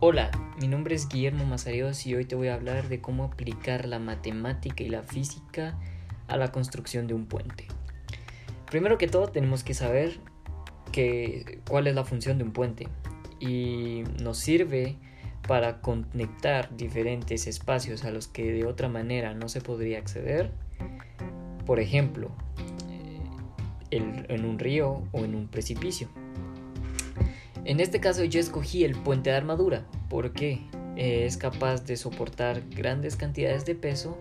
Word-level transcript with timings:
Hola, 0.00 0.30
mi 0.60 0.68
nombre 0.68 0.94
es 0.94 1.08
Guillermo 1.08 1.44
Mazarios 1.44 2.06
y 2.06 2.14
hoy 2.14 2.24
te 2.24 2.36
voy 2.36 2.46
a 2.46 2.54
hablar 2.54 2.88
de 2.88 3.00
cómo 3.00 3.24
aplicar 3.24 3.84
la 3.84 3.98
matemática 3.98 4.84
y 4.84 4.88
la 4.88 5.02
física 5.02 5.76
a 6.28 6.36
la 6.36 6.52
construcción 6.52 7.08
de 7.08 7.14
un 7.14 7.26
puente. 7.26 7.66
Primero 8.70 8.96
que 8.96 9.08
todo 9.08 9.26
tenemos 9.26 9.64
que 9.64 9.74
saber 9.74 10.20
que, 10.92 11.58
cuál 11.68 11.88
es 11.88 11.96
la 11.96 12.04
función 12.04 12.38
de 12.38 12.44
un 12.44 12.52
puente 12.52 12.86
y 13.40 14.04
nos 14.22 14.38
sirve 14.38 14.94
para 15.48 15.80
conectar 15.80 16.76
diferentes 16.76 17.48
espacios 17.48 18.04
a 18.04 18.12
los 18.12 18.28
que 18.28 18.52
de 18.52 18.66
otra 18.66 18.88
manera 18.88 19.34
no 19.34 19.48
se 19.48 19.60
podría 19.60 19.98
acceder. 19.98 20.52
Por 21.66 21.80
ejemplo, 21.80 22.30
eh, 22.88 23.98
en 24.28 24.44
un 24.44 24.60
río 24.60 25.02
o 25.10 25.24
en 25.24 25.34
un 25.34 25.48
precipicio. 25.48 26.08
En 27.68 27.80
este 27.80 28.00
caso 28.00 28.24
yo 28.24 28.40
escogí 28.40 28.82
el 28.82 28.96
puente 28.96 29.28
de 29.28 29.36
armadura 29.36 29.84
porque 30.08 30.62
eh, 30.96 31.26
es 31.26 31.36
capaz 31.36 31.84
de 31.84 31.98
soportar 31.98 32.62
grandes 32.70 33.14
cantidades 33.14 33.66
de 33.66 33.74
peso, 33.74 34.16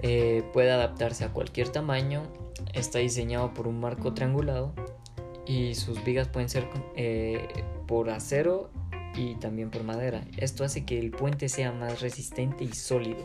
eh, 0.00 0.42
puede 0.52 0.72
adaptarse 0.72 1.22
a 1.24 1.28
cualquier 1.28 1.68
tamaño, 1.68 2.24
está 2.74 2.98
diseñado 2.98 3.54
por 3.54 3.68
un 3.68 3.78
marco 3.78 4.12
triangulado 4.12 4.74
y 5.46 5.76
sus 5.76 6.02
vigas 6.02 6.26
pueden 6.26 6.48
ser 6.48 6.66
eh, 6.96 7.46
por 7.86 8.10
acero 8.10 8.70
y 9.14 9.36
también 9.36 9.70
por 9.70 9.84
madera. 9.84 10.24
Esto 10.36 10.64
hace 10.64 10.84
que 10.84 10.98
el 10.98 11.12
puente 11.12 11.48
sea 11.48 11.70
más 11.70 12.00
resistente 12.00 12.64
y 12.64 12.72
sólido. 12.72 13.24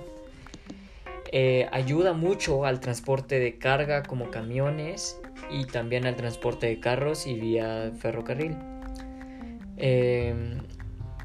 ayuda 1.72 2.14
mucho 2.14 2.66
al 2.66 2.80
transporte 2.80 3.40
de 3.40 3.58
carga 3.58 4.04
como 4.04 4.30
camiones 4.30 5.20
y 5.50 5.66
también 5.66 6.06
al 6.06 6.16
transporte 6.16 6.68
de 6.68 6.80
carros 6.80 7.26
y 7.26 7.34
vía 7.34 7.92
ferrocarril. 7.98 8.73
Em, 9.78 10.60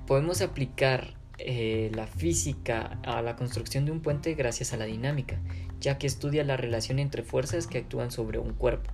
podemos 0.07 0.41
aplicar 0.41 1.15
eh, 1.39 1.91
la 1.95 2.07
física 2.07 2.99
a 3.05 3.23
la 3.23 3.37
construcción 3.37 3.85
de 3.85 3.93
un 3.93 4.01
puente 4.01 4.35
gracias 4.35 4.73
a 4.73 4.77
la 4.77 4.87
dinámica, 4.87 5.39
ya 5.81 5.99
que 5.99 6.07
estudia 6.07 6.45
la 6.45 6.57
relación 6.57 6.99
entre 6.99 7.23
fuerzas 7.23 7.67
que 7.67 7.79
actúan 7.79 8.11
sobre 8.11 8.39
un 8.39 8.55
cuerpo. 8.55 8.91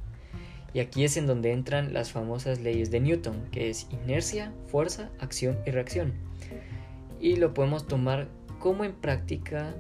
Y 0.74 0.80
aquí 0.80 1.04
es 1.04 1.16
en 1.16 1.26
donde 1.26 1.52
entran 1.52 1.94
las 1.94 2.10
famosas 2.10 2.60
leyes 2.60 2.90
de 2.90 3.00
Newton, 3.00 3.48
que 3.52 3.70
es 3.70 3.86
inercia, 3.90 4.52
fuerza, 4.66 5.10
acción 5.20 5.58
y 5.64 5.70
reacción. 5.70 6.12
Y 7.20 7.36
lo 7.36 7.54
podemos 7.54 7.86
tomar 7.86 8.28
como 8.58 8.84
en 8.84 8.92
práctica 8.92 9.76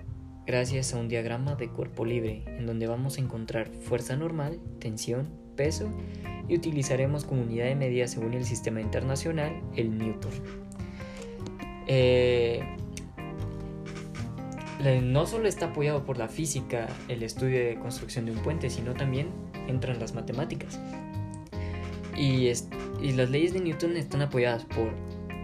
gracias 0.46 0.94
a 0.94 0.98
un 0.98 1.08
diagrama 1.08 1.56
de 1.56 1.68
cuerpo 1.68 2.04
libre, 2.04 2.44
en 2.46 2.66
donde 2.66 2.86
vamos 2.86 3.18
a 3.18 3.22
encontrar 3.22 3.68
fuerza 3.68 4.16
normal, 4.16 4.60
tensión, 4.78 5.28
peso 5.56 5.90
y 6.48 6.56
utilizaremos 6.56 7.24
como 7.24 7.42
unidad 7.42 7.66
de 7.66 7.74
medida 7.74 8.06
según 8.06 8.34
el 8.34 8.44
sistema 8.44 8.80
internacional 8.80 9.60
el 9.76 9.96
Newton. 9.96 10.32
Eh, 11.86 12.62
no 15.02 15.26
solo 15.26 15.48
está 15.48 15.66
apoyado 15.66 16.04
por 16.04 16.18
la 16.18 16.28
física 16.28 16.88
el 17.08 17.22
estudio 17.22 17.58
de 17.58 17.78
construcción 17.78 18.26
de 18.26 18.32
un 18.32 18.38
puente, 18.38 18.68
sino 18.68 18.94
también 18.94 19.28
entran 19.66 19.98
las 19.98 20.14
matemáticas. 20.14 20.78
Y, 22.16 22.50
las 23.12 23.30
leyes 23.30 23.52
de 23.52 23.60
Newton 23.60 23.96
están 23.96 24.22
apoyadas 24.22 24.64
por 24.64 24.92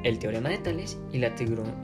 el 0.02 0.18
teorema 0.18 0.48
de 0.48 0.58
Tales 0.58 0.98
y 1.12 1.18
la 1.18 1.34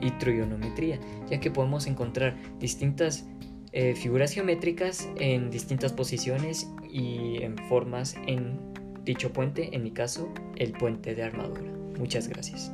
y 0.01 0.11
trigonometría, 0.11 0.99
ya 1.29 1.39
que 1.39 1.51
podemos 1.51 1.85
encontrar 1.87 2.35
distintas 2.59 3.27
eh, 3.73 3.93
figuras 3.95 4.31
geométricas 4.31 5.07
en 5.17 5.51
distintas 5.51 5.93
posiciones 5.93 6.67
y 6.89 7.43
en 7.43 7.57
formas 7.69 8.15
en 8.25 8.59
dicho 9.07 9.33
puente, 9.33 9.75
en 9.75 9.83
mi 9.83 9.91
caso, 9.91 10.31
el 10.57 10.73
puente 10.73 11.15
de 11.15 11.23
armadura. 11.23 11.71
Muchas 11.97 12.27
gracias. 12.27 12.71